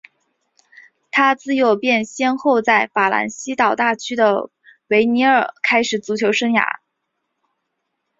[1.11, 4.49] 他自幼便先后在法兰西岛大区的
[4.87, 6.79] 维尼厄开始足球生涯。